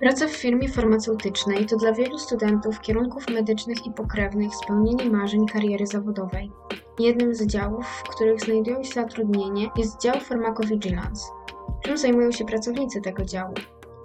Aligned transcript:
Praca 0.00 0.26
w 0.26 0.30
firmie 0.30 0.68
farmaceutycznej 0.68 1.66
to 1.66 1.76
dla 1.76 1.92
wielu 1.92 2.18
studentów 2.18 2.80
kierunków 2.80 3.28
medycznych 3.28 3.86
i 3.86 3.90
pokrewnych 3.90 4.54
spełnienie 4.54 5.10
marzeń 5.10 5.46
kariery 5.46 5.86
zawodowej. 5.86 6.52
Jednym 6.98 7.34
z 7.34 7.46
działów, 7.46 7.86
w 7.86 8.02
których 8.02 8.40
znajdują 8.40 8.82
się 8.82 8.92
zatrudnienie, 8.94 9.70
jest 9.76 10.00
dział 10.00 10.20
Pharmacovigilance. 10.20 11.24
Czym 11.84 11.98
zajmują 11.98 12.32
się 12.32 12.44
pracownicy 12.44 13.00
tego 13.00 13.24
działu? 13.24 13.54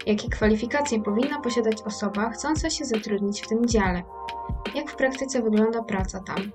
Jakie 0.05 0.29
kwalifikacje 0.29 1.03
powinna 1.03 1.41
posiadać 1.41 1.81
osoba 1.81 2.29
chcąca 2.29 2.69
się 2.69 2.85
zatrudnić 2.85 3.41
w 3.41 3.47
tym 3.47 3.65
dziale? 3.65 4.03
Jak 4.75 4.91
w 4.91 4.95
praktyce 4.95 5.41
wygląda 5.41 5.83
praca 5.83 6.19
tam? 6.19 6.51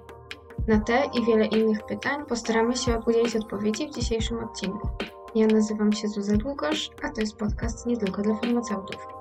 Na 0.68 0.80
te 0.80 1.02
i 1.14 1.24
wiele 1.24 1.46
innych 1.46 1.86
pytań 1.86 2.26
postaramy 2.28 2.76
się 2.76 2.98
udzielić 3.06 3.36
odpowiedzi 3.36 3.88
w 3.88 3.94
dzisiejszym 3.94 4.44
odcinku. 4.44 4.88
Ja 5.34 5.46
nazywam 5.46 5.92
się 5.92 6.08
Zuza 6.08 6.36
Długosz, 6.36 6.90
a 7.02 7.08
to 7.08 7.20
jest 7.20 7.36
podcast 7.36 7.86
nie 7.86 7.96
tylko 7.96 8.22
dla 8.22 8.34
farmaceutów. 8.34 9.15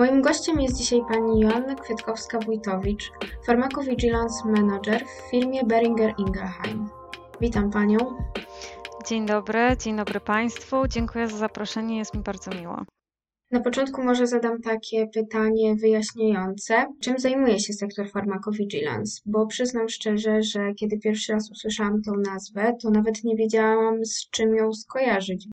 Moim 0.00 0.22
gościem 0.22 0.60
jest 0.60 0.76
dzisiaj 0.76 1.00
pani 1.08 1.40
Joanna 1.40 1.74
Kwiatkowska-Wójtowicz, 1.74 3.10
Pharmacovigilance 3.46 4.34
Manager 4.44 5.04
w 5.04 5.30
firmie 5.30 5.64
Beringer 5.64 6.14
Ingelheim. 6.18 6.88
Witam 7.40 7.70
panią. 7.70 7.98
Dzień 9.06 9.26
dobry, 9.26 9.76
dzień 9.80 9.96
dobry 9.96 10.20
Państwu. 10.20 10.76
Dziękuję 10.88 11.28
za 11.28 11.36
zaproszenie, 11.36 11.98
jest 11.98 12.14
mi 12.14 12.20
bardzo 12.20 12.50
miło. 12.50 12.84
Na 13.50 13.60
początku 13.60 14.02
może 14.02 14.26
zadam 14.26 14.62
takie 14.62 15.06
pytanie 15.14 15.74
wyjaśniające. 15.76 16.86
Czym 17.00 17.18
zajmuje 17.18 17.60
się 17.60 17.72
sektor 17.72 18.10
pharmacovigilance? 18.10 19.20
Bo 19.26 19.46
przyznam 19.46 19.88
szczerze, 19.88 20.42
że 20.42 20.74
kiedy 20.74 20.98
pierwszy 20.98 21.32
raz 21.32 21.50
usłyszałam 21.50 22.02
tę 22.02 22.12
nazwę, 22.32 22.72
to 22.82 22.90
nawet 22.90 23.24
nie 23.24 23.36
wiedziałam 23.36 24.04
z 24.04 24.30
czym 24.30 24.54
ją 24.54 24.72
skojarzyć. 24.72 25.48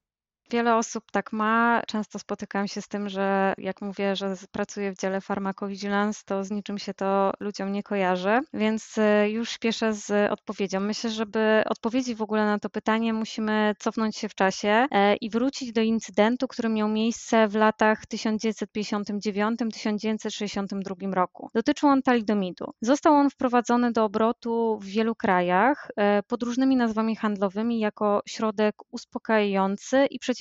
Wiele 0.49 0.75
osób 0.75 1.03
tak 1.11 1.33
ma. 1.33 1.81
Często 1.87 2.19
spotykam 2.19 2.67
się 2.67 2.81
z 2.81 2.87
tym, 2.87 3.09
że 3.09 3.53
jak 3.57 3.81
mówię, 3.81 4.15
że 4.15 4.35
pracuję 4.51 4.91
w 4.91 4.97
dziale 4.97 5.21
pharmacovigilance, 5.21 6.21
to 6.25 6.43
z 6.43 6.51
niczym 6.51 6.77
się 6.77 6.93
to 6.93 7.31
ludziom 7.39 7.71
nie 7.71 7.83
kojarzy, 7.83 8.39
więc 8.53 8.97
e, 8.97 9.29
już 9.29 9.49
śpieszę 9.49 9.93
z 9.93 10.31
odpowiedzią. 10.31 10.79
Myślę, 10.79 11.09
żeby 11.09 11.63
odpowiedzieć 11.69 12.17
w 12.17 12.21
ogóle 12.21 12.45
na 12.45 12.59
to 12.59 12.69
pytanie, 12.69 13.13
musimy 13.13 13.73
cofnąć 13.79 14.17
się 14.17 14.29
w 14.29 14.35
czasie 14.35 14.87
e, 14.91 15.15
i 15.15 15.29
wrócić 15.29 15.71
do 15.71 15.81
incydentu, 15.81 16.47
który 16.47 16.69
miał 16.69 16.89
miejsce 16.89 17.47
w 17.47 17.55
latach 17.55 18.03
1959-1962 18.13 21.13
roku. 21.13 21.49
Dotyczył 21.55 21.89
on 21.89 22.01
talidomidu. 22.01 22.71
Został 22.81 23.13
on 23.13 23.29
wprowadzony 23.29 23.91
do 23.91 24.03
obrotu 24.03 24.79
w 24.81 24.85
wielu 24.85 25.15
krajach 25.15 25.87
e, 25.97 26.23
pod 26.23 26.43
różnymi 26.43 26.75
nazwami 26.75 27.15
handlowymi 27.15 27.79
jako 27.79 28.21
środek 28.27 28.75
uspokajający 28.91 30.05
i 30.05 30.19
przeciwbólowy 30.19 30.36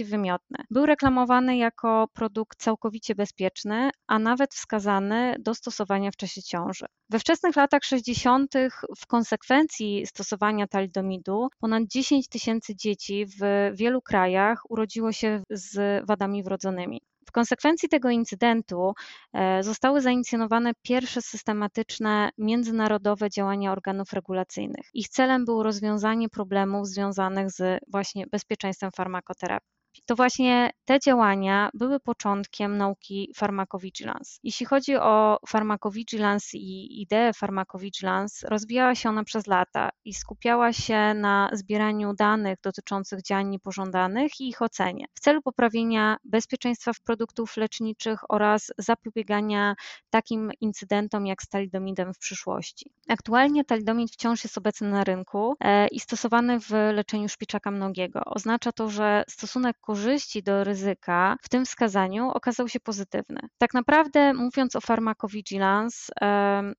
Był 0.70 0.86
reklamowany 0.86 1.56
jako 1.56 2.08
produkt 2.12 2.58
całkowicie 2.62 3.14
bezpieczny, 3.14 3.90
a 4.06 4.18
nawet 4.18 4.54
wskazany 4.54 5.36
do 5.38 5.54
stosowania 5.54 6.10
w 6.10 6.16
czasie 6.16 6.42
ciąży. 6.42 6.86
We 7.10 7.18
wczesnych 7.18 7.56
latach 7.56 7.84
60. 7.84 8.52
w 8.96 9.06
konsekwencji 9.06 10.06
stosowania 10.06 10.66
talidomidu 10.66 11.48
ponad 11.60 11.82
10 11.86 12.28
tysięcy 12.28 12.76
dzieci 12.76 13.26
w 13.26 13.70
wielu 13.76 14.02
krajach 14.02 14.70
urodziło 14.70 15.12
się 15.12 15.42
z 15.50 16.04
wadami 16.06 16.42
wrodzonymi. 16.42 17.00
W 17.28 17.32
konsekwencji 17.32 17.88
tego 17.88 18.10
incydentu 18.10 18.92
e, 19.32 19.62
zostały 19.62 20.00
zainicjonowane 20.00 20.72
pierwsze 20.82 21.22
systematyczne 21.22 22.30
międzynarodowe 22.38 23.30
działania 23.30 23.72
organów 23.72 24.12
regulacyjnych. 24.12 24.88
Ich 24.94 25.08
celem 25.08 25.44
było 25.44 25.62
rozwiązanie 25.62 26.28
problemów 26.28 26.86
związanych 26.86 27.50
z 27.50 27.80
właśnie 27.88 28.26
bezpieczeństwem 28.26 28.90
farmakoterapii 28.92 29.75
to 30.06 30.16
właśnie 30.16 30.70
te 30.84 31.00
działania 31.00 31.70
były 31.74 32.00
początkiem 32.00 32.76
nauki 32.76 33.32
pharmacovigilance. 33.36 34.38
Jeśli 34.42 34.66
chodzi 34.66 34.96
o 34.96 35.38
pharmacovigilance 35.48 36.58
i 36.58 37.02
ideę 37.02 37.32
pharmacovigilance, 37.32 38.48
rozwijała 38.48 38.94
się 38.94 39.08
ona 39.08 39.24
przez 39.24 39.46
lata 39.46 39.90
i 40.04 40.14
skupiała 40.14 40.72
się 40.72 41.14
na 41.14 41.50
zbieraniu 41.52 42.14
danych 42.14 42.58
dotyczących 42.62 43.22
działań 43.22 43.48
niepożądanych 43.48 44.40
i 44.40 44.48
ich 44.48 44.62
ocenie 44.62 45.06
w 45.14 45.20
celu 45.20 45.42
poprawienia 45.42 46.16
bezpieczeństwa 46.24 46.92
produktów 47.04 47.56
leczniczych 47.56 48.20
oraz 48.28 48.72
zapobiegania 48.78 49.74
takim 50.10 50.50
incydentom 50.60 51.26
jak 51.26 51.42
z 51.42 51.48
talidomidem 51.48 52.14
w 52.14 52.18
przyszłości. 52.18 52.90
Aktualnie 53.08 53.64
talidomid 53.64 54.12
wciąż 54.12 54.44
jest 54.44 54.58
obecny 54.58 54.90
na 54.90 55.04
rynku 55.04 55.54
e, 55.60 55.88
i 55.88 56.00
stosowany 56.00 56.60
w 56.60 56.70
leczeniu 56.70 57.28
szpiczaka 57.28 57.70
mnogiego. 57.70 58.22
Oznacza 58.24 58.72
to, 58.72 58.90
że 58.90 59.24
stosunek 59.28 59.76
korzyści 59.86 60.42
do 60.42 60.64
ryzyka 60.64 61.36
w 61.42 61.48
tym 61.48 61.64
wskazaniu 61.64 62.30
okazał 62.30 62.68
się 62.68 62.80
pozytywny. 62.80 63.40
Tak 63.58 63.74
naprawdę, 63.74 64.34
mówiąc 64.34 64.76
o 64.76 64.80
pharmacovigilance, 64.80 66.12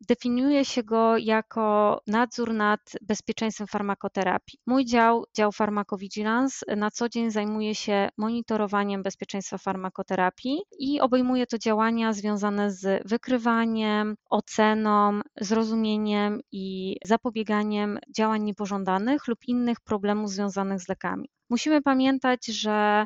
definiuje 0.08 0.66
się 0.66 0.84
go 0.84 1.18
jako 1.18 2.00
nadzór 2.08 2.54
nad 2.54 2.80
bezpieczeństwem 3.02 3.68
farmakoterapii. 3.68 4.60
Mój 4.68 4.86
dział, 4.86 5.26
dział 5.36 5.52
pharmacovigilance, 5.52 6.76
na 6.76 6.92
co 6.92 7.10
dzień 7.10 7.32
zajmuje 7.32 7.76
się 7.76 8.10
monitorowaniem 8.18 9.04
bezpieczeństwa 9.04 9.58
farmakoterapii 9.58 10.62
i 10.80 11.02
obejmuje 11.02 11.48
to 11.48 11.58
działania 11.58 12.14
związane 12.14 12.72
z 12.72 13.08
wykrywaniem, 13.08 14.16
oceną, 14.30 15.22
zrozumieniem 15.42 16.40
i 16.52 16.98
zapobieganiem 17.06 18.00
działań 18.16 18.44
niepożądanych 18.44 19.28
lub 19.28 19.40
innych 19.48 19.80
problemów 19.82 20.30
związanych 20.30 20.80
z 20.82 20.88
lekami. 20.90 21.37
Musimy 21.50 21.82
pamiętać, 21.82 22.46
że 22.46 23.06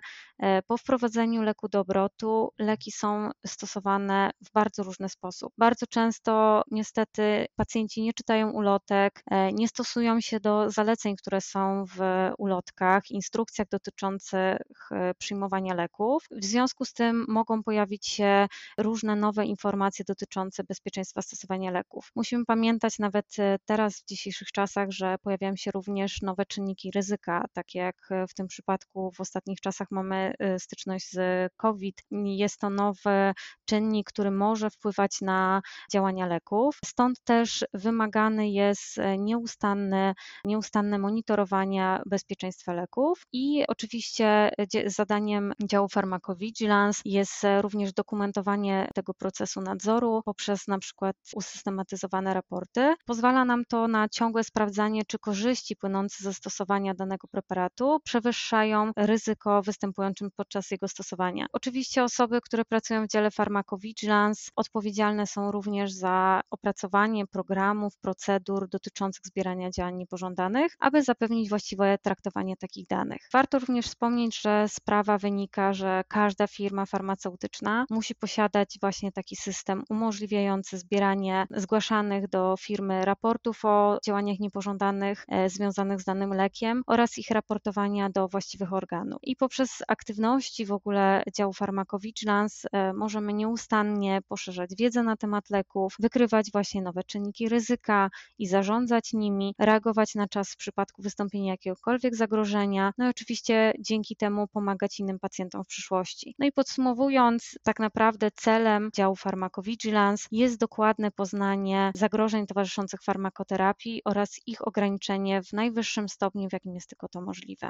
po 0.67 0.77
wprowadzeniu 0.77 1.43
leku 1.43 1.67
do 1.67 1.79
obrotu 1.79 2.49
leki 2.59 2.91
są 2.91 3.29
stosowane 3.45 4.31
w 4.45 4.51
bardzo 4.51 4.83
różny 4.83 5.09
sposób. 5.09 5.53
Bardzo 5.57 5.87
często 5.87 6.63
niestety 6.71 7.45
pacjenci 7.55 8.01
nie 8.01 8.13
czytają 8.13 8.51
ulotek, 8.51 9.23
e, 9.31 9.53
nie 9.53 9.67
stosują 9.67 10.21
się 10.21 10.39
do 10.39 10.71
zaleceń, 10.71 11.15
które 11.15 11.41
są 11.41 11.85
w 11.85 11.99
ulotkach, 12.37 13.11
instrukcjach 13.11 13.67
dotyczących 13.67 14.57
e, 14.91 15.13
przyjmowania 15.13 15.73
leków. 15.73 16.23
W 16.31 16.45
związku 16.45 16.85
z 16.85 16.93
tym 16.93 17.25
mogą 17.27 17.63
pojawić 17.63 18.07
się 18.07 18.47
różne 18.77 19.15
nowe 19.15 19.45
informacje 19.45 20.05
dotyczące 20.07 20.63
bezpieczeństwa 20.63 21.21
stosowania 21.21 21.71
leków. 21.71 22.11
Musimy 22.15 22.45
pamiętać 22.45 22.99
nawet 22.99 23.25
teraz 23.65 24.01
w 24.01 24.05
dzisiejszych 24.05 24.51
czasach, 24.51 24.91
że 24.91 25.15
pojawiają 25.23 25.55
się 25.55 25.71
również 25.71 26.21
nowe 26.21 26.45
czynniki 26.45 26.91
ryzyka, 26.91 27.45
takie 27.53 27.79
jak 27.79 28.09
w 28.29 28.33
tym 28.33 28.47
przypadku 28.47 29.11
w 29.11 29.21
ostatnich 29.21 29.61
czasach 29.61 29.87
mamy 29.91 30.30
styczność 30.57 31.11
z 31.11 31.51
COVID. 31.57 32.03
Jest 32.25 32.59
to 32.59 32.69
nowy 32.69 33.33
czynnik, 33.65 34.07
który 34.07 34.31
może 34.31 34.69
wpływać 34.69 35.21
na 35.21 35.61
działania 35.91 36.27
leków. 36.27 36.77
Stąd 36.85 37.23
też 37.23 37.65
wymagany 37.73 38.49
jest 38.49 38.97
nieustanny, 39.17 40.13
nieustanne 40.45 40.99
monitorowanie 40.99 42.01
bezpieczeństwa 42.05 42.73
leków 42.73 43.21
i 43.33 43.63
oczywiście 43.67 44.51
zadaniem 44.85 45.53
działu 45.63 45.87
pharmacovigilance 45.89 47.01
jest 47.05 47.43
również 47.61 47.93
dokumentowanie 47.93 48.89
tego 48.95 49.13
procesu 49.13 49.61
nadzoru 49.61 50.21
poprzez 50.25 50.67
na 50.67 50.79
przykład 50.79 51.15
usystematyzowane 51.35 52.33
raporty. 52.33 52.95
Pozwala 53.05 53.45
nam 53.45 53.65
to 53.65 53.87
na 53.87 54.09
ciągłe 54.09 54.43
sprawdzanie, 54.43 55.05
czy 55.05 55.19
korzyści 55.19 55.75
płynące 55.75 56.23
ze 56.23 56.33
stosowania 56.33 56.93
danego 56.93 57.27
preparatu 57.27 57.99
przewyższają 58.03 58.91
ryzyko 58.95 59.61
podczas 60.35 60.71
jego 60.71 60.87
stosowania. 60.87 61.45
Oczywiście 61.53 62.03
osoby, 62.03 62.41
które 62.41 62.65
pracują 62.65 63.05
w 63.05 63.07
dziale 63.07 63.31
pharmacovigilance 63.31 64.51
odpowiedzialne 64.55 65.27
są 65.27 65.51
również 65.51 65.91
za 65.93 66.41
opracowanie 66.49 67.27
programów, 67.27 67.97
procedur 67.97 68.67
dotyczących 68.69 69.21
zbierania 69.25 69.71
działań 69.71 69.95
niepożądanych, 69.95 70.75
aby 70.79 71.03
zapewnić 71.03 71.49
właściwe 71.49 71.97
traktowanie 72.03 72.57
takich 72.57 72.87
danych. 72.87 73.21
Warto 73.33 73.59
również 73.59 73.85
wspomnieć, 73.85 74.41
że 74.41 74.65
z 74.67 74.79
prawa 74.79 75.17
wynika, 75.17 75.73
że 75.73 76.03
każda 76.07 76.47
firma 76.47 76.85
farmaceutyczna 76.85 77.85
musi 77.89 78.15
posiadać 78.15 78.77
właśnie 78.81 79.11
taki 79.11 79.35
system 79.35 79.83
umożliwiający 79.89 80.77
zbieranie 80.77 81.45
zgłaszanych 81.51 82.29
do 82.29 82.55
firmy 82.59 83.05
raportów 83.05 83.65
o 83.65 83.99
działaniach 84.05 84.39
niepożądanych 84.39 85.25
e, 85.27 85.49
związanych 85.49 86.01
z 86.01 86.03
danym 86.03 86.33
lekiem 86.33 86.83
oraz 86.87 87.17
ich 87.17 87.29
raportowania 87.29 88.09
do 88.09 88.27
właściwych 88.27 88.73
organów. 88.73 89.19
I 89.23 89.35
poprzez 89.35 89.83
aktywności 90.01 90.65
w 90.65 90.71
ogóle 90.71 91.23
działu 91.37 91.53
pharmacovigilance 91.53 92.67
e, 92.71 92.93
możemy 92.93 93.33
nieustannie 93.33 94.21
poszerzać 94.27 94.69
wiedzę 94.77 95.03
na 95.03 95.17
temat 95.17 95.49
leków, 95.49 95.95
wykrywać 95.99 96.51
właśnie 96.51 96.81
nowe 96.81 97.03
czynniki 97.03 97.49
ryzyka 97.49 98.09
i 98.39 98.47
zarządzać 98.47 99.13
nimi, 99.13 99.55
reagować 99.59 100.15
na 100.15 100.27
czas 100.27 100.53
w 100.53 100.57
przypadku 100.57 101.01
wystąpienia 101.01 101.51
jakiegokolwiek 101.51 102.15
zagrożenia, 102.15 102.93
no 102.97 103.05
i 103.07 103.09
oczywiście 103.09 103.73
dzięki 103.79 104.15
temu 104.15 104.47
pomagać 104.47 104.99
innym 104.99 105.19
pacjentom 105.19 105.63
w 105.63 105.67
przyszłości. 105.67 106.35
No 106.39 106.45
i 106.45 106.51
podsumowując, 106.51 107.59
tak 107.63 107.79
naprawdę 107.79 108.31
celem 108.31 108.89
działu 108.95 109.15
pharmacovigilance 109.15 110.27
jest 110.31 110.59
dokładne 110.59 111.11
poznanie 111.11 111.91
zagrożeń 111.95 112.47
towarzyszących 112.47 113.03
farmakoterapii 113.03 114.01
oraz 114.05 114.39
ich 114.45 114.67
ograniczenie 114.67 115.43
w 115.43 115.53
najwyższym 115.53 116.09
stopniu, 116.09 116.49
w 116.49 116.53
jakim 116.53 116.75
jest 116.75 116.89
tylko 116.89 117.07
to 117.07 117.21
możliwe. 117.21 117.69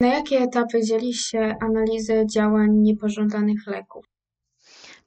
Na 0.00 0.08
jakie 0.14 0.38
etapy 0.38 0.82
dzieli 0.82 1.14
się 1.14 1.54
analizę 1.60 2.26
działań 2.26 2.70
niepożądanych 2.72 3.66
leków? 3.66 4.15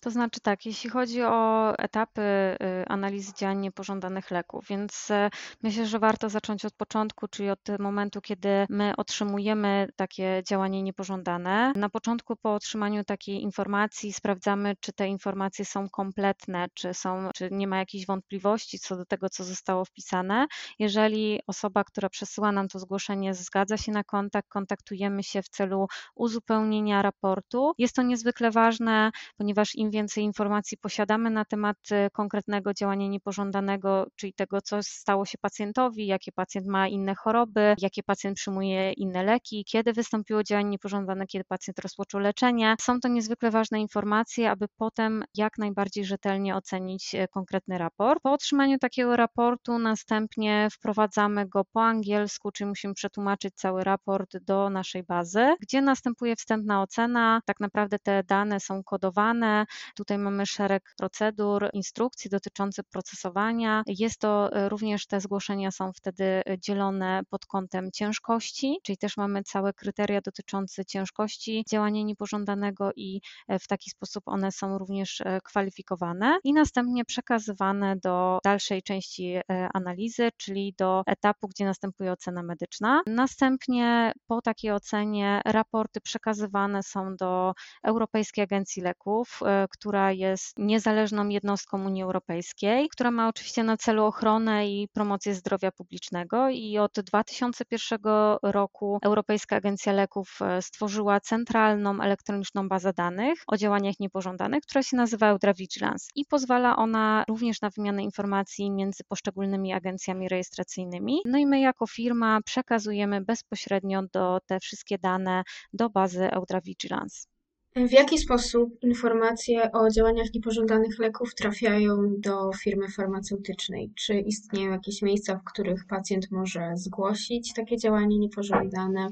To 0.02 0.12
znaczy 0.12 0.40
tak, 0.40 0.66
jeśli 0.66 0.90
chodzi 0.90 1.24
o 1.24 1.74
etapy 1.78 2.22
y, 2.22 2.86
analizy 2.88 3.34
działań 3.34 3.60
niepożądanych 3.60 4.32
leków, 4.32 4.66
więc 4.70 5.12
e, 5.12 5.30
myślę, 5.64 5.86
że 5.86 6.00
warto 6.00 6.30
zacząć 6.30 6.66
od 6.66 6.74
początku, 6.74 7.28
czyli 7.28 7.50
od 7.50 7.60
momentu, 7.80 8.22
kiedy 8.22 8.50
my 8.70 8.94
otrzymujemy 8.98 9.88
takie 9.96 10.44
działanie 10.48 10.84
niepożądane. 10.84 11.74
Na 11.76 11.90
początku 11.90 12.36
po 12.36 12.54
otrzymaniu 12.54 13.04
takiej 13.04 13.42
informacji 13.42 14.14
sprawdzamy, 14.14 14.76
czy 14.80 14.94
te 14.94 15.08
informacje 15.08 15.66
są 15.66 15.90
kompletne, 15.90 16.68
czy, 16.74 16.94
są, 16.94 17.30
czy 17.36 17.50
nie 17.52 17.68
ma 17.68 17.78
jakichś 17.78 18.06
wątpliwości 18.06 18.80
co 18.80 18.98
do 18.98 19.06
tego, 19.06 19.30
co 19.30 19.44
zostało 19.44 19.86
wpisane. 19.86 20.48
Jeżeli 20.80 21.40
osoba, 21.48 21.84
która 21.84 22.10
przesyła 22.10 22.52
nam 22.52 22.68
to 22.68 22.80
zgłoszenie, 22.80 23.34
zgadza 23.34 23.78
się 23.78 23.92
na 23.92 24.04
kontakt, 24.04 24.50
kontaktujemy 24.50 25.24
się 25.24 25.42
w 25.42 25.50
celu 25.50 25.88
uzupełnienia 26.16 27.02
raportu. 27.02 27.74
Jest 27.78 27.96
to 27.96 28.02
niezwykle 28.02 28.52
ważne, 28.52 29.12
ponieważ 29.38 29.76
im 29.76 29.89
więcej 29.92 30.24
informacji 30.24 30.78
posiadamy 30.78 31.30
na 31.30 31.46
temat 31.46 31.78
e, 31.92 32.10
konkretnego 32.10 32.74
działania 32.74 33.08
niepożądanego, 33.08 34.08
czyli 34.16 34.34
tego, 34.34 34.62
co 34.62 34.84
stało 34.84 35.26
się 35.26 35.38
pacjentowi, 35.38 36.08
jakie 36.08 36.32
pacjent 36.32 36.68
ma 36.68 36.88
inne 36.88 37.16
choroby, 37.16 37.76
jakie 37.82 38.04
pacjent 38.04 38.38
przyjmuje 38.38 38.92
inne 38.92 39.24
leki, 39.24 39.66
kiedy 39.66 39.94
wystąpiło 39.94 40.44
działanie 40.44 40.70
niepożądane, 40.70 41.28
kiedy 41.28 41.46
pacjent 41.46 41.80
rozpoczął 41.80 42.22
leczenie. 42.22 42.76
Są 42.82 43.00
to 43.00 43.08
niezwykle 43.08 43.52
ważne 43.52 43.82
informacje, 43.82 44.52
aby 44.52 44.66
potem 44.78 45.24
jak 45.36 45.58
najbardziej 45.58 46.06
rzetelnie 46.06 46.56
ocenić 46.56 47.16
e, 47.16 47.28
konkretny 47.28 47.78
raport. 47.78 48.24
Po 48.24 48.32
otrzymaniu 48.32 48.78
takiego 48.78 49.16
raportu 49.16 49.80
następnie 49.80 50.68
wprowadzamy 50.72 51.48
go 51.48 51.66
po 51.74 51.82
angielsku, 51.84 52.52
czyli 52.52 52.68
musimy 52.68 52.94
przetłumaczyć 52.94 53.56
cały 53.56 53.84
raport 53.84 54.38
do 54.38 54.70
naszej 54.70 55.04
bazy, 55.04 55.56
gdzie 55.62 55.82
następuje 55.82 56.36
wstępna 56.36 56.82
ocena. 56.82 57.42
Tak 57.46 57.60
naprawdę 57.60 58.00
te 58.00 58.24
dane 58.24 58.60
są 58.60 58.84
kodowane, 58.84 59.66
Tutaj 59.96 60.18
mamy 60.18 60.46
szereg 60.46 60.94
procedur, 60.98 61.70
instrukcji 61.74 62.30
dotyczących 62.30 62.86
procesowania. 62.86 63.84
Jest 63.88 64.20
to 64.20 64.54
e, 64.54 64.70
również 64.70 65.08
te 65.08 65.22
zgłoszenia 65.22 65.72
są 65.72 65.94
wtedy 65.94 66.24
e, 66.24 66.44
dzielone 66.60 67.22
pod 67.30 67.46
kątem 67.46 67.92
ciężkości, 67.92 68.78
czyli 68.84 68.98
też 68.98 69.18
mamy 69.18 69.44
całe 69.44 69.74
kryteria 69.74 70.22
dotyczące 70.22 70.86
ciężkości 70.86 71.64
działania 71.70 72.04
niepożądanego 72.04 72.92
i 72.96 73.22
e, 73.48 73.60
w 73.60 73.68
taki 73.68 73.90
sposób 73.90 74.24
one 74.28 74.52
są 74.52 74.78
również 74.78 75.22
kwalifikowane 75.44 76.40
i 76.44 76.54
następnie 76.54 77.06
przekazywane 77.06 77.96
do 77.98 78.40
dalszej 78.44 78.84
części 78.84 79.36
analizy, 79.74 80.30
czyli 80.38 80.74
do 80.78 81.04
etapu, 81.08 81.48
gdzie 81.48 81.66
następuje 81.66 82.12
ocena 82.12 82.44
medyczna. 82.44 83.02
Następnie 83.08 84.12
po 84.28 84.42
takiej 84.42 84.72
ocenie 84.72 85.42
raporty 85.46 86.02
przekazywane 86.02 86.84
są 86.84 87.16
do 87.16 87.54
Europejskiej 87.84 88.44
Agencji 88.44 88.82
Leków, 88.82 89.40
która 89.70 90.12
jest 90.12 90.58
niezależną 90.58 91.28
jednostką 91.28 91.86
Unii 91.86 92.04
Europejskiej, 92.04 92.90
która 92.90 93.12
ma 93.12 93.28
oczywiście 93.28 93.64
na 93.64 93.78
celu 93.78 94.06
ochronę 94.06 94.70
i 94.70 94.88
promocję 94.94 95.36
zdrowia 95.36 95.72
publicznego 95.72 96.50
i 96.50 96.78
od 96.78 97.00
2001 97.00 98.00
roku 98.44 99.00
Europejska 99.04 99.56
Agencja 99.56 99.94
Leków 99.94 100.40
e, 100.42 100.62
stworzyła 100.62 101.20
centralną 101.20 102.02
elektroniczną 102.02 102.70
bazę 102.70 102.94
danych 102.94 103.44
o 103.48 103.58
działaniach 103.58 104.00
niepożądanych, 104.00 104.64
która 104.64 104.84
się 104.84 104.98
nazywa 104.98 105.28
EudraVigilance 105.28 106.08
i 106.16 106.26
pozwala 106.26 106.76
ona 106.76 107.24
również 107.28 107.62
na 107.62 107.70
wymianę 107.70 108.04
informacji 108.04 108.72
między 108.72 109.04
poszczególnymi 109.04 109.74
agencjami 109.74 110.30
rejestracyjnymi. 110.30 111.22
No 111.26 111.38
i 111.38 111.46
my 111.46 111.60
jako 111.60 111.88
firma 111.88 112.40
przekazujemy 112.46 113.22
bezpośrednio 113.22 114.04
do 114.14 114.40
te 114.46 114.60
wszystkie 114.60 114.98
dane 114.98 115.44
do 115.74 115.90
bazy 115.90 116.32
EudraVigilance. 116.32 117.39
W 117.76 117.92
jaki 117.92 118.18
sposób 118.18 118.84
informacje 118.84 119.72
o 119.72 119.90
działaniach 119.90 120.34
niepożądanych 120.34 121.00
leków 121.00 121.36
trafiają 121.36 121.98
do 122.18 122.52
firmy 122.54 122.88
farmaceutycznej? 122.88 123.92
Czy 123.96 124.14
istnieją 124.14 124.72
jakieś 124.72 125.02
miejsca, 125.02 125.36
w 125.36 125.44
których 125.44 125.86
pacjent 125.86 126.32
może 126.32 126.72
zgłosić 126.76 127.54
takie 127.54 127.78
działanie 127.78 128.20
niepożądane? 128.20 129.08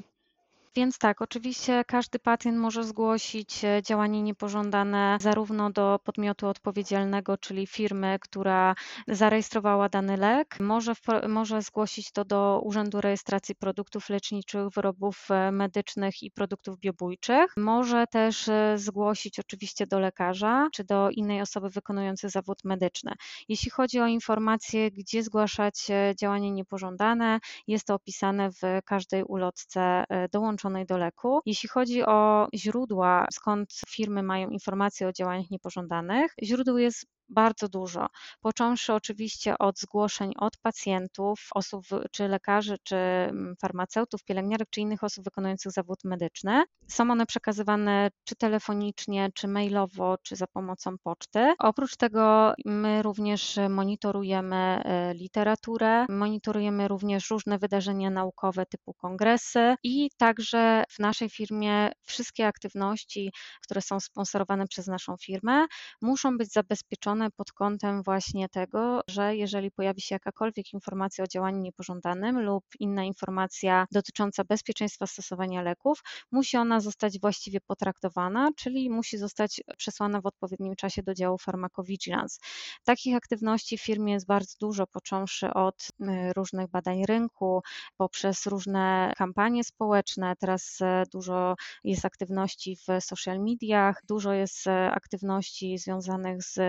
Więc 0.77 0.97
tak, 0.97 1.21
oczywiście 1.21 1.83
każdy 1.88 2.19
pacjent 2.19 2.57
może 2.57 2.83
zgłosić 2.83 3.63
e, 3.63 3.81
działanie 3.83 4.21
niepożądane 4.21 5.18
zarówno 5.21 5.69
do 5.69 6.00
podmiotu 6.03 6.47
odpowiedzialnego, 6.47 7.38
czyli 7.38 7.68
firmy, 7.68 8.18
która 8.21 8.75
zarejestrowała 9.07 9.89
dany 9.89 10.18
lek, 10.18 10.59
może, 10.59 10.94
może 11.27 11.62
zgłosić 11.62 12.12
to 12.12 12.25
do 12.25 12.62
Urzędu 12.63 13.01
Rejestracji 13.01 13.56
Produktów 13.56 14.09
Leczniczych, 14.09 14.69
Wyrobów 14.69 15.27
e, 15.31 15.51
Medycznych 15.51 16.24
i 16.24 16.31
Produktów 16.31 16.79
Biobójczych. 16.79 17.53
Może 17.57 18.07
też 18.07 18.47
e, 18.47 18.77
zgłosić 18.77 19.39
oczywiście 19.39 19.88
do 19.88 20.00
lekarza 20.00 20.68
czy 20.74 20.83
do 20.83 21.09
innej 21.09 21.41
osoby 21.41 21.69
wykonującej 21.69 22.29
zawód 22.29 22.63
medyczny. 22.63 23.13
Jeśli 23.50 23.71
chodzi 23.71 24.00
o 24.00 24.07
informacje, 24.07 24.91
gdzie 24.91 25.24
zgłaszać 25.24 25.88
działanie 26.19 26.51
niepożądane, 26.51 27.39
jest 27.68 27.88
to 27.88 27.94
opisane 27.95 28.51
w 28.51 28.62
każdej 28.85 29.24
ulotce 29.24 30.03
dołączonej 30.31 30.66
do 30.85 30.97
leku. 30.97 31.39
Jeśli 31.45 31.69
chodzi 31.69 32.03
o 32.03 32.47
źródła, 32.55 33.25
skąd 33.31 33.69
firmy 33.87 34.23
mają 34.23 34.49
informacje 34.49 35.07
o 35.07 35.13
działaniach 35.13 35.49
niepożądanych, 35.51 36.33
źródeł 36.43 36.77
jest 36.77 37.05
bardzo 37.29 37.69
dużo. 37.69 38.07
Począwszy 38.41 38.94
oczywiście 38.94 39.57
od 39.57 39.79
zgłoszeń 39.79 40.33
od 40.38 40.57
pacjentów, 40.57 41.47
osób 41.56 41.85
czy 42.12 42.27
lekarzy, 42.27 42.77
czy 42.83 42.95
mm, 42.95 43.56
farmaceutów, 43.62 44.24
pielęgniarek, 44.24 44.69
czy 44.69 44.81
innych 44.81 45.03
osób 45.03 45.24
wykonujących 45.24 45.71
zawód 45.71 46.03
medyczny. 46.03 46.63
Są 46.88 47.12
one 47.12 47.25
przekazywane 47.25 48.09
czy 48.24 48.35
telefonicznie, 48.35 49.29
czy 49.33 49.47
mailowo, 49.47 50.18
czy 50.24 50.35
za 50.35 50.47
pomocą 50.47 50.97
poczty. 51.03 51.53
Oprócz 51.59 51.95
tego 51.95 52.53
my 52.65 53.01
również 53.03 53.59
monitorujemy 53.69 54.56
e, 54.56 55.13
literaturę, 55.13 56.06
monitorujemy 56.09 56.88
również 56.88 57.29
różne 57.29 57.57
wydarzenia 57.57 58.09
naukowe 58.09 58.65
typu 58.65 58.94
kongresy 58.94 59.75
i 59.83 60.09
także 60.18 60.83
w 60.89 61.00
naszej 61.00 61.29
firmie 61.29 61.91
wszystkie 62.03 62.47
aktywności, 62.47 63.31
które 63.63 63.81
są 63.81 64.00
sponsorowane 64.00 64.68
przez 64.68 64.88
naszą 64.88 65.18
firmę, 65.18 65.65
muszą 66.01 66.38
być 66.38 66.51
zabezpieczone 66.51 67.16
pod 67.37 67.51
kątem 67.51 68.03
właśnie 68.03 68.49
tego, 68.49 69.01
że 69.07 69.35
jeżeli 69.35 69.71
pojawi 69.71 70.01
się 70.01 70.15
jakakolwiek 70.15 70.73
informacja 70.73 71.23
o 71.23 71.27
działaniu 71.27 71.61
niepożądanym 71.61 72.41
lub 72.41 72.63
inna 72.79 73.03
informacja 73.03 73.85
dotycząca 73.91 74.43
bezpieczeństwa 74.43 75.07
stosowania 75.07 75.61
leków, 75.61 76.03
musi 76.31 76.57
ona 76.57 76.79
zostać 76.79 77.19
właściwie 77.19 77.59
potraktowana, 77.61 78.49
czyli 78.55 78.89
musi 78.89 79.17
zostać 79.17 79.61
przesłana 79.77 80.21
w 80.21 80.25
odpowiednim 80.25 80.75
czasie 80.75 81.03
do 81.03 81.13
działu 81.13 81.38
pharmacovigilance. 81.38 82.39
Takich 82.83 83.15
aktywności 83.15 83.77
w 83.77 83.81
firmie 83.81 84.13
jest 84.13 84.25
bardzo 84.25 84.53
dużo, 84.59 84.88
począwszy 84.88 85.53
od 85.53 85.88
y, 86.01 86.33
różnych 86.36 86.67
badań 86.69 87.05
rynku, 87.05 87.62
poprzez 87.97 88.45
różne 88.45 89.13
kampanie 89.17 89.63
społeczne. 89.63 90.33
Teraz 90.39 90.77
e, 90.81 91.03
dużo 91.13 91.55
jest 91.83 92.05
aktywności 92.05 92.75
w 92.75 93.03
social 93.03 93.39
mediach, 93.39 94.01
dużo 94.07 94.33
jest 94.33 94.67
e, 94.67 94.91
aktywności 94.91 95.77
związanych 95.77 96.43
z 96.43 96.59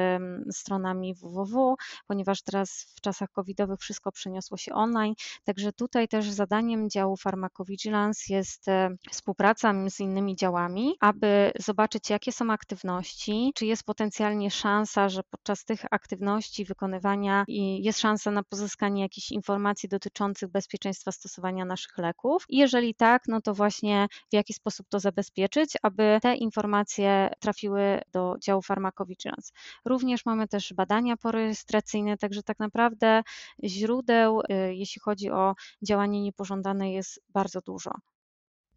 stronami 0.51 1.15
www, 1.15 1.77
ponieważ 2.07 2.43
teraz 2.43 2.95
w 2.97 3.01
czasach 3.01 3.31
covidowych 3.33 3.81
wszystko 3.81 4.13
przeniosło 4.13 4.57
się 4.57 4.75
online. 4.75 5.15
Także 5.45 5.73
tutaj 5.73 6.09
też 6.09 6.31
zadaniem 6.31 6.91
działu 6.91 7.17
Pharmacovigilance 7.17 8.35
jest 8.35 8.69
e, 8.69 8.91
współpraca 9.11 9.75
z 9.91 10.01
innymi 10.01 10.37
działami, 10.37 10.95
aby 11.01 11.53
zobaczyć, 11.59 12.11
jakie 12.11 12.33
są 12.33 12.51
aktywności, 12.51 13.53
czy 13.55 13.67
jest 13.67 13.85
potencjalnie 13.85 14.51
szansa, 14.51 15.09
że 15.09 15.23
podczas 15.31 15.65
tych 15.65 15.81
aktywności 15.91 16.65
wykonywania 16.65 17.45
jest 17.79 18.01
szansa 18.01 18.31
na 18.31 18.43
pozyskanie 18.43 19.03
jakichś 19.03 19.33
informacji 19.33 19.89
dotyczących 19.89 20.51
bezpieczeństwa 20.51 21.13
stosowania 21.13 21.65
naszych 21.65 21.99
leków. 21.99 22.45
I 22.49 22.57
jeżeli 22.57 22.95
tak, 22.95 23.23
no 23.29 23.41
to 23.41 23.55
właśnie 23.55 24.07
w 24.31 24.35
jaki 24.35 24.55
sposób 24.55 24.87
to 24.89 25.01
zabezpieczyć, 25.01 25.73
aby 25.83 26.19
te 26.23 26.35
informacje 26.35 27.31
trafiły 27.41 28.01
do 28.13 28.37
działu 28.43 28.63
Pharmacovigilance. 28.63 29.53
Również 29.85 30.25
mamy 30.29 30.49
też 30.49 30.75
badania 30.75 31.17
porejestracyjne, 31.17 32.17
także 32.17 32.43
tak 32.43 32.59
naprawdę 32.59 33.23
źródeł, 33.65 34.41
y, 34.41 34.75
jeśli 34.75 35.01
chodzi 35.01 35.31
o 35.31 35.55
działanie 35.83 36.23
niepożądane, 36.23 36.93
jest 36.93 37.21
bardzo 37.29 37.61
dużo. 37.61 37.91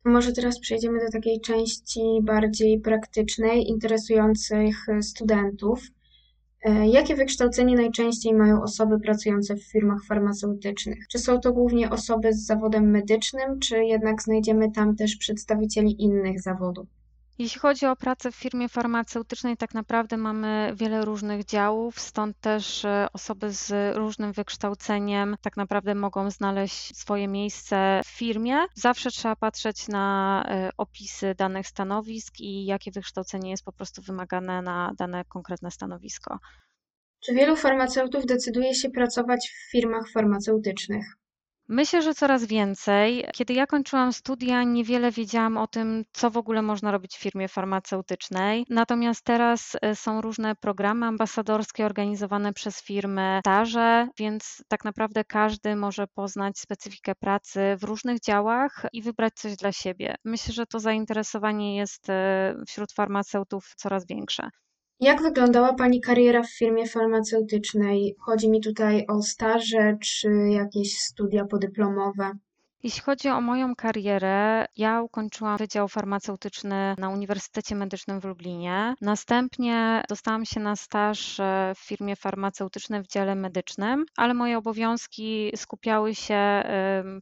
Może 0.05 0.31
teraz 0.31 0.59
przejdziemy 0.59 0.99
do 1.05 1.11
takiej 1.11 1.41
części 1.41 2.01
bardziej 2.21 2.79
praktycznej, 2.79 3.67
interesujących 3.67 4.85
studentów. 5.01 5.79
E, 6.63 6.87
jakie 6.87 7.15
wykształcenie 7.15 7.75
najczęściej 7.75 8.33
mają 8.33 8.61
osoby 8.61 8.99
pracujące 8.99 9.55
w 9.55 9.63
firmach 9.63 10.05
farmaceutycznych? 10.05 11.07
Czy 11.07 11.19
są 11.19 11.39
to 11.39 11.53
głównie 11.53 11.89
osoby 11.89 12.33
z 12.33 12.45
zawodem 12.45 12.91
medycznym, 12.91 13.59
czy 13.59 13.83
jednak 13.83 14.21
znajdziemy 14.21 14.71
tam 14.71 14.95
też 14.95 15.15
przedstawicieli 15.15 16.03
innych 16.03 16.41
zawodów? 16.41 17.00
Jeśli 17.41 17.59
chodzi 17.59 17.85
o 17.85 17.95
pracę 17.95 18.31
w 18.31 18.35
firmie 18.35 18.69
farmaceutycznej, 18.69 19.57
tak 19.57 19.73
naprawdę 19.73 20.17
mamy 20.17 20.73
wiele 20.75 21.05
różnych 21.05 21.45
działów, 21.45 21.99
stąd 21.99 22.39
też 22.39 22.85
e, 22.85 23.07
osoby 23.13 23.51
z 23.51 23.95
różnym 23.97 24.33
wykształceniem 24.33 25.35
tak 25.41 25.57
naprawdę 25.57 25.95
mogą 25.95 26.31
znaleźć 26.31 26.97
swoje 26.97 27.27
miejsce 27.27 28.01
w 28.05 28.07
firmie. 28.07 28.55
Zawsze 28.75 29.11
trzeba 29.11 29.35
patrzeć 29.35 29.87
na 29.87 30.43
e, 30.47 30.69
opisy 30.77 31.35
danych 31.37 31.67
stanowisk 31.67 32.39
i 32.39 32.65
jakie 32.65 32.91
wykształcenie 32.91 33.51
jest 33.51 33.65
po 33.65 33.71
prostu 33.71 34.01
wymagane 34.01 34.61
na 34.61 34.91
dane 34.97 35.25
konkretne 35.25 35.71
stanowisko. 35.71 36.37
Czy 37.25 37.33
wielu 37.33 37.55
farmaceutów 37.55 38.25
decyduje 38.25 38.75
się 38.75 38.89
pracować 38.89 39.49
w 39.49 39.71
firmach 39.71 40.09
farmaceutycznych? 40.13 41.20
Myślę, 41.73 42.01
że 42.01 42.13
coraz 42.13 42.45
więcej. 42.45 43.25
Kiedy 43.33 43.53
ja 43.53 43.67
kończyłam 43.67 44.13
studia, 44.13 44.63
niewiele 44.63 45.11
wiedziałam 45.11 45.57
o 45.57 45.67
tym, 45.67 46.03
co 46.13 46.31
w 46.31 46.37
ogóle 46.37 46.61
można 46.61 46.91
robić 46.91 47.15
w 47.15 47.19
firmie 47.19 47.47
farmaceutycznej. 47.47 48.65
Natomiast 48.69 49.23
teraz 49.23 49.77
e, 49.81 49.95
są 49.95 50.21
różne 50.21 50.55
programy 50.55 51.05
ambasadorskie 51.05 51.85
organizowane 51.85 52.53
przez 52.53 52.81
firmy, 52.81 53.39
staże, 53.41 54.07
więc 54.17 54.63
tak 54.67 54.85
naprawdę 54.85 55.23
każdy 55.23 55.75
może 55.75 56.07
poznać 56.07 56.59
specyfikę 56.59 57.15
pracy 57.15 57.75
w 57.79 57.83
różnych 57.83 58.19
działach 58.19 58.85
i 58.93 59.01
wybrać 59.01 59.33
coś 59.33 59.55
dla 59.55 59.71
siebie. 59.71 60.15
Myślę, 60.25 60.53
że 60.53 60.65
to 60.65 60.79
zainteresowanie 60.79 61.77
jest 61.77 62.09
e, 62.09 62.55
wśród 62.67 62.91
farmaceutów 62.91 63.73
coraz 63.77 64.07
większe. 64.07 64.49
Jak 65.01 65.21
wyglądała 65.21 65.73
Pani 65.73 66.01
kariera 66.01 66.43
w 66.43 66.51
firmie 66.51 66.87
farmaceutycznej? 66.87 68.15
Chodzi 68.19 68.49
mi 68.49 68.61
tutaj 68.61 69.05
o 69.07 69.21
staże 69.21 69.97
czy 70.01 70.29
jakieś 70.49 70.99
studia 70.99 71.45
podyplomowe. 71.45 72.31
Jeśli 72.83 73.01
chodzi 73.01 73.29
o 73.29 73.41
moją 73.41 73.75
karierę, 73.75 74.65
ja 74.77 75.01
ukończyłam 75.01 75.57
Wydział 75.57 75.87
Farmaceutyczny 75.87 76.95
na 76.97 77.09
Uniwersytecie 77.09 77.75
Medycznym 77.75 78.19
w 78.21 78.25
Lublinie. 78.25 78.95
Następnie 79.01 80.03
dostałam 80.09 80.45
się 80.45 80.59
na 80.59 80.75
staż 80.75 81.39
e, 81.39 81.73
w 81.75 81.79
firmie 81.79 82.15
farmaceutycznej 82.15 83.03
w 83.03 83.07
dziale 83.07 83.35
medycznym, 83.35 84.05
ale 84.17 84.33
moje 84.33 84.57
obowiązki 84.57 85.51
skupiały 85.55 86.15
się 86.15 86.63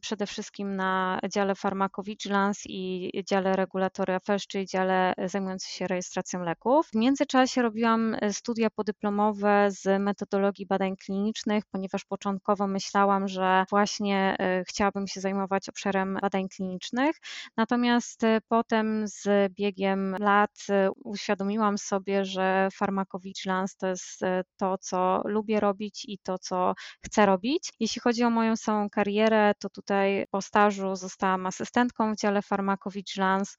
przede 0.00 0.26
wszystkim 0.26 0.76
na 0.76 1.18
dziale 1.32 1.54
Pharmacovigilance 1.54 2.60
i 2.68 3.10
dziale 3.28 3.52
Regulatory 3.52 4.14
Affairs, 4.14 4.46
czyli 4.46 4.66
dziale 4.66 5.14
zajmującym 5.26 5.70
się 5.70 5.86
rejestracją 5.86 6.42
leków. 6.42 6.86
W 6.86 6.94
międzyczasie 6.94 7.62
robiłam 7.62 8.16
e, 8.20 8.32
studia 8.32 8.70
podyplomowe 8.70 9.68
z 9.70 10.02
metodologii 10.02 10.66
badań 10.66 10.96
klinicznych, 10.96 11.64
ponieważ 11.72 12.04
początkowo 12.04 12.66
myślałam, 12.66 13.28
że 13.28 13.64
właśnie 13.70 14.36
e, 14.38 14.64
chciałabym 14.64 15.06
się 15.06 15.20
zajmować 15.20 15.49
zajmować 15.50 15.68
obszarem 15.68 16.18
badań 16.22 16.48
klinicznych. 16.48 17.16
Natomiast 17.56 18.24
e, 18.24 18.40
potem 18.48 19.08
z 19.08 19.52
biegiem 19.52 20.16
lat 20.18 20.50
e, 20.70 20.90
uświadomiłam 21.04 21.78
sobie, 21.78 22.24
że 22.24 22.68
pharmacovigilance 22.74 23.74
to 23.78 23.86
jest 23.86 24.22
e, 24.22 24.42
to, 24.56 24.78
co 24.78 25.22
lubię 25.24 25.60
robić 25.60 26.04
i 26.08 26.18
to, 26.18 26.38
co 26.38 26.74
chcę 27.06 27.26
robić. 27.26 27.72
Jeśli 27.80 28.00
chodzi 28.00 28.24
o 28.24 28.30
moją 28.30 28.56
samą 28.56 28.90
karierę, 28.90 29.52
to 29.58 29.70
tutaj 29.70 30.26
po 30.30 30.42
stażu 30.42 30.96
zostałam 30.96 31.46
asystentką 31.46 32.12
w 32.12 32.16
dziale 32.16 32.42
pharmacovigilance, 32.42 33.56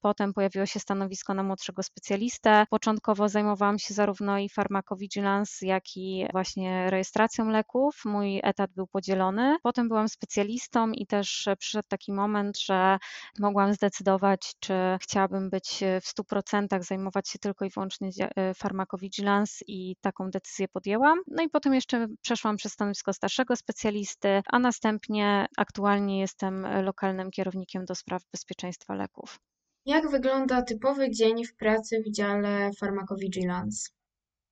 potem 0.00 0.32
pojawiło 0.32 0.66
się 0.66 0.80
stanowisko 0.80 1.34
na 1.34 1.42
młodszego 1.42 1.82
specjalistę. 1.82 2.64
Początkowo 2.70 3.28
zajmowałam 3.28 3.78
się 3.78 3.94
zarówno 3.94 4.38
i 4.38 4.48
pharmacovigilance, 4.48 5.66
jak 5.66 5.82
i 5.96 6.26
właśnie 6.32 6.90
rejestracją 6.90 7.48
leków. 7.48 8.02
Mój 8.04 8.40
etat 8.42 8.70
był 8.72 8.86
podzielony. 8.86 9.56
Potem 9.62 9.88
byłam 9.88 10.08
specjalistą 10.08 10.92
i 10.92 11.06
też 11.06 11.17
też 11.18 11.48
przyszedł 11.58 11.88
taki 11.88 12.12
moment, 12.12 12.60
że 12.60 12.98
mogłam 13.38 13.74
zdecydować, 13.74 14.54
czy 14.60 14.74
chciałabym 15.02 15.50
być 15.50 15.80
w 16.02 16.06
100% 16.06 16.82
zajmować 16.82 17.28
się 17.28 17.38
tylko 17.38 17.64
i 17.64 17.70
wyłącznie 17.70 18.10
e, 18.18 18.54
pharmacovigilance 18.54 19.64
i 19.66 19.96
taką 20.00 20.30
decyzję 20.30 20.68
podjęłam. 20.68 21.18
No 21.26 21.42
i 21.42 21.48
potem 21.48 21.74
jeszcze 21.74 22.06
przeszłam 22.22 22.56
przez 22.56 22.72
stanowisko 22.72 23.12
starszego 23.12 23.56
specjalisty, 23.56 24.42
a 24.46 24.58
następnie 24.58 25.46
aktualnie 25.56 26.20
jestem 26.20 26.66
lokalnym 26.84 27.30
kierownikiem 27.30 27.84
do 27.84 27.94
spraw 27.94 28.22
bezpieczeństwa 28.32 28.94
leków. 28.94 29.38
Jak 29.86 30.10
wygląda 30.10 30.62
typowy 30.62 31.10
dzień 31.10 31.44
w 31.44 31.56
pracy 31.56 32.02
w 32.06 32.12
dziale 32.12 32.70
pharmacovigilance? 32.80 33.97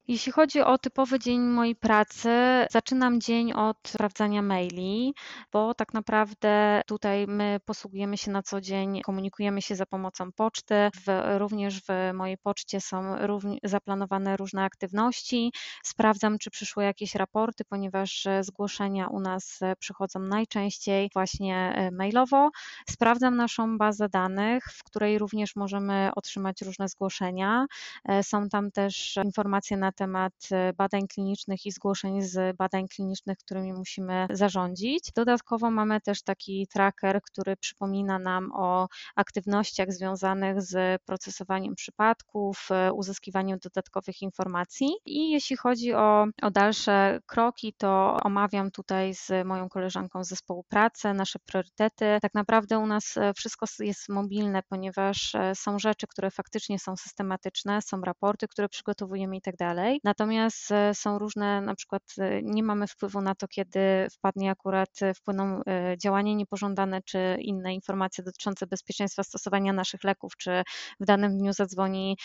Jeśli 0.09 0.33
chodzi 0.33 0.61
o 0.61 0.79
typowy 0.79 1.19
dzień 1.19 1.41
mojej 1.41 1.77
pracy, 1.77 2.31
zaczynam 2.71 3.21
dzień 3.21 3.53
od 3.53 3.77
sprawdzania 3.87 4.43
maili, 4.43 5.15
bo 5.53 5.75
tak 5.75 5.95
naprawdę 5.95 6.83
tutaj 6.87 7.27
my 7.27 7.61
posługujemy 7.65 8.17
się 8.17 8.31
na 8.31 8.43
co 8.43 8.61
dzień, 8.61 9.01
komunikujemy 9.03 9.63
się 9.63 9.77
za 9.77 9.87
pomocą 9.87 10.33
poczty. 10.33 10.75
W, 11.07 11.39
również 11.39 11.81
w 11.83 11.89
mojej 12.15 12.39
poczcie 12.39 12.81
są 12.81 13.17
zaplanowane 13.65 14.37
różne 14.37 14.65
aktywności. 14.65 15.53
Sprawdzam, 15.85 16.39
czy 16.39 16.51
przyszły 16.51 16.85
jakieś 16.85 17.15
raporty, 17.15 17.65
ponieważ 17.65 18.27
zgłoszenia 18.41 19.09
u 19.09 19.21
nas 19.21 19.61
przychodzą 19.79 20.21
najczęściej 20.21 21.11
właśnie 21.15 21.73
e, 21.77 21.91
mailowo. 21.91 22.51
Sprawdzam 22.91 23.37
naszą 23.37 23.79
bazę 23.79 24.09
danych, 24.09 24.65
w 24.65 24.85
której 24.85 25.19
również 25.19 25.57
możemy 25.57 26.11
otrzymać 26.17 26.63
różne 26.63 26.89
zgłoszenia. 26.89 27.67
E, 28.05 28.23
są 28.23 28.49
tam 28.49 28.71
też 28.71 29.17
informacje 29.25 29.77
na 29.77 29.93
temat 29.97 30.33
e, 30.53 30.73
badań 30.73 31.09
klinicznych 31.09 31.67
i 31.67 31.73
zgłoszeń 31.73 32.23
z 32.23 32.57
badań 32.57 32.89
klinicznych, 32.89 33.39
którymi 33.39 33.73
musimy 33.73 34.27
zarządzić. 34.31 35.13
Dodatkowo 35.15 35.71
mamy 35.71 36.01
też 36.01 36.23
taki 36.23 36.67
tracker, 36.73 37.21
który 37.23 37.57
przypomina 37.57 38.19
nam 38.19 38.53
o 38.55 38.89
aktywnościach 39.17 39.93
związanych 39.93 40.63
z 40.63 41.03
procesowaniem 41.03 41.75
przypadków, 41.75 42.69
e, 42.71 42.93
uzyskiwaniem 42.93 43.59
dodatkowych 43.63 44.23
informacji. 44.23 44.89
I 45.07 45.31
jeśli 45.31 45.57
chodzi 45.57 45.95
o, 45.95 46.27
o 46.43 46.51
dalsze 46.51 47.21
kroki, 47.27 47.75
to 47.79 48.17
omawiam 48.23 48.71
tutaj 48.71 49.15
z 49.15 49.47
moją 49.47 49.69
koleżanką 49.69 50.25
z 50.25 50.29
zespołu 50.29 50.65
pracy 50.69 51.15
nasze 51.15 51.39
priorytety. 51.39 52.19
Tak 52.23 52.35
naprawdę 52.35 52.79
u 52.79 52.87
nas 52.87 53.17
e, 53.17 53.35
wszystko 53.35 53.67
jest 53.81 54.09
mobilne, 54.09 54.63
ponieważ 54.69 55.33
są 55.55 55.79
rzeczy, 55.79 56.07
które 56.07 56.31
faktycznie 56.31 56.79
są 56.79 56.97
systematyczne, 56.97 57.83
są 57.83 58.01
raporty, 58.01 58.49
które 58.49 58.69
przygotowujemy 58.69 59.37
i 59.37 59.41
tak 59.41 59.57
dalej. 59.57 59.86
Natomiast 60.05 60.73
e, 60.73 60.95
są 60.95 61.19
różne, 61.19 61.61
na 61.61 61.75
przykład 61.75 62.03
e, 62.19 62.43
nie 62.43 62.63
mamy 62.63 62.87
wpływu 62.87 63.21
na 63.21 63.35
to, 63.35 63.49
kiedy 63.49 63.81
wpadnie 64.13 64.51
akurat, 64.51 65.03
e, 65.03 65.15
wpłyną 65.15 65.61
działania 66.03 66.35
niepożądane 66.35 67.03
czy 67.03 67.37
inne 67.41 67.75
informacje 67.75 68.25
dotyczące 68.25 68.67
bezpieczeństwa 68.67 69.23
stosowania 69.23 69.73
naszych 69.73 70.05
leków, 70.05 70.37
czy 70.37 70.63
w 71.01 71.05
danym 71.05 71.39
dniu 71.39 71.53
zadzwoni 71.53 72.17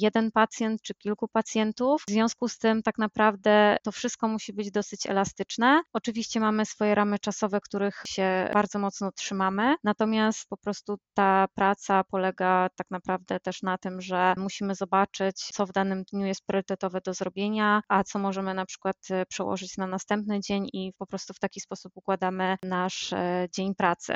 jeden 0.00 0.32
pacjent 0.32 0.82
czy 0.82 0.94
kilku 0.94 1.28
pacjentów. 1.28 2.02
W 2.08 2.10
związku 2.10 2.48
z 2.48 2.58
tym 2.58 2.82
tak 2.82 2.98
naprawdę 2.98 3.76
to 3.82 3.92
wszystko 3.92 4.28
musi 4.28 4.52
być 4.52 4.70
dosyć 4.70 5.06
elastyczne. 5.06 5.82
Oczywiście 5.92 6.40
mamy 6.40 6.66
swoje 6.66 6.94
ramy 6.94 7.18
czasowe, 7.18 7.60
których 7.60 8.02
się 8.06 8.50
bardzo 8.54 8.78
mocno 8.78 9.12
trzymamy, 9.12 9.74
natomiast 9.84 10.48
po 10.48 10.56
prostu 10.56 10.96
ta 11.14 11.46
praca 11.54 12.04
polega 12.04 12.68
tak 12.76 12.86
naprawdę 12.90 13.40
też 13.40 13.62
na 13.62 13.78
tym, 13.78 14.00
że 14.00 14.34
musimy 14.36 14.74
zobaczyć, 14.74 15.36
co 15.36 15.66
w 15.66 15.72
danym 15.72 16.04
dniu 16.12 16.26
jest 16.26 16.46
priorytetowe 16.46 16.95
do 17.00 17.14
zrobienia, 17.14 17.82
a 17.88 18.04
co 18.04 18.18
możemy 18.18 18.54
na 18.54 18.66
przykład 18.66 18.96
e, 19.10 19.26
przełożyć 19.26 19.76
na 19.76 19.86
następny 19.86 20.40
dzień 20.40 20.68
i 20.72 20.92
po 20.98 21.06
prostu 21.06 21.34
w 21.34 21.38
taki 21.38 21.60
sposób 21.60 21.92
układamy 21.94 22.56
nasz 22.62 23.12
e, 23.12 23.48
dzień 23.52 23.74
pracy. 23.74 24.14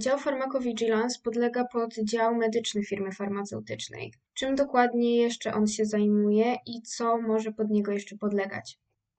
Dział 0.00 0.18
Pharmacovigilance 0.18 1.18
podlega 1.24 1.64
pod 1.64 1.94
dział 1.94 2.34
medyczny 2.34 2.82
firmy 2.84 3.12
farmaceutycznej. 3.12 4.12
Czym 4.34 4.54
dokładnie 4.54 5.16
jeszcze 5.16 5.54
on 5.54 5.66
się 5.66 5.84
zajmuje 5.84 6.56
i 6.66 6.82
co 6.82 7.18
może 7.20 7.52
pod 7.52 7.70
niego 7.70 7.92
jeszcze 7.92 8.16
podlegać? 8.16 8.78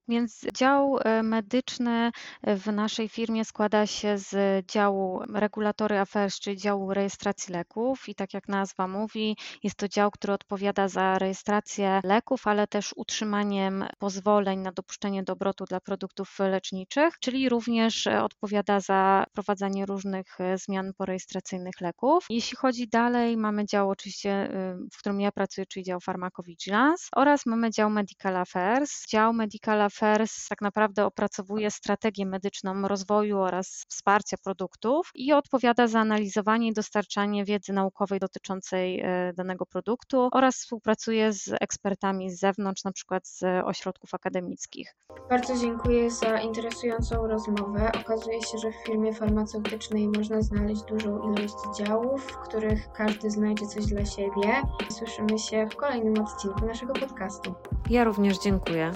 Więc 0.09 0.45
dział 0.53 0.99
e, 0.99 1.23
medyczny 1.23 2.11
w 2.43 2.71
naszej 2.71 3.09
firmie 3.09 3.45
składa 3.45 3.87
się 3.87 4.17
z 4.17 4.65
działu 4.67 5.21
Regulatory 5.33 5.99
Affairs, 5.99 6.39
czyli 6.39 6.57
działu 6.57 6.93
rejestracji 6.93 7.53
leków 7.53 8.09
i 8.09 8.15
tak 8.15 8.33
jak 8.33 8.47
nazwa 8.47 8.87
mówi, 8.87 9.37
jest 9.63 9.75
to 9.75 9.87
dział, 9.87 10.11
który 10.11 10.33
odpowiada 10.33 10.87
za 10.87 11.17
rejestrację 11.19 12.01
leków, 12.03 12.47
ale 12.47 12.67
też 12.67 12.93
utrzymaniem 12.95 13.85
pozwoleń 13.99 14.59
na 14.59 14.71
dopuszczenie 14.71 15.23
do 15.23 15.33
obrotu 15.33 15.65
dla 15.65 15.79
produktów 15.79 16.39
leczniczych, 16.39 17.19
czyli 17.19 17.49
również 17.49 18.07
odpowiada 18.07 18.79
za 18.79 19.25
prowadzenie 19.33 19.85
różnych 19.85 20.39
e, 20.39 20.57
zmian 20.57 20.93
porejestracyjnych 20.97 21.81
leków. 21.81 22.25
Jeśli 22.29 22.57
chodzi 22.57 22.87
dalej, 22.87 23.37
mamy 23.37 23.65
dział 23.65 23.89
oczywiście, 23.89 24.31
e, 24.31 24.77
w 24.93 24.97
którym 24.97 25.21
ja 25.21 25.31
pracuję, 25.31 25.65
czyli 25.65 25.85
dział 25.85 25.99
Pharmacovigilance 25.99 27.07
oraz 27.15 27.45
mamy 27.45 27.71
dział 27.71 27.89
Medical 27.89 28.37
Affairs. 28.37 29.07
Dział 29.07 29.33
Medical 29.33 29.81
Affairs 29.81 29.98
FERS 29.99 30.47
tak 30.47 30.61
naprawdę 30.61 31.05
opracowuje 31.05 31.71
strategię 31.71 32.25
medyczną 32.25 32.87
rozwoju 32.87 33.39
oraz 33.39 33.85
wsparcia 33.89 34.37
produktów 34.43 35.11
i 35.15 35.33
odpowiada 35.33 35.87
za 35.87 35.99
analizowanie 35.99 36.67
i 36.67 36.73
dostarczanie 36.73 37.45
wiedzy 37.45 37.73
naukowej 37.73 38.19
dotyczącej 38.19 38.99
e, 38.99 39.33
danego 39.33 39.65
produktu 39.65 40.29
oraz 40.31 40.55
współpracuje 40.55 41.33
z 41.33 41.53
ekspertami 41.61 42.31
z 42.31 42.39
zewnątrz, 42.39 42.83
na 42.83 42.91
przykład 42.91 43.27
z 43.27 43.43
ośrodków 43.65 44.13
akademickich. 44.13 44.95
Bardzo 45.29 45.57
dziękuję 45.57 46.11
za 46.11 46.39
interesującą 46.39 47.27
rozmowę. 47.27 47.91
Okazuje 48.01 48.41
się, 48.41 48.57
że 48.57 48.71
w 48.71 48.85
firmie 48.85 49.13
farmaceutycznej 49.13 50.07
można 50.07 50.41
znaleźć 50.41 50.81
dużą 50.83 51.33
ilość 51.33 51.55
działów, 51.77 52.23
w 52.23 52.37
których 52.37 52.91
każdy 52.91 53.31
znajdzie 53.31 53.65
coś 53.65 53.85
dla 53.85 54.05
siebie. 54.05 54.61
Słyszymy 54.89 55.39
się 55.39 55.67
w 55.67 55.75
kolejnym 55.75 56.13
odcinku 56.23 56.65
naszego 56.65 56.93
podcastu. 56.93 57.53
Ja 57.89 58.03
również 58.03 58.37
dziękuję. 58.39 58.91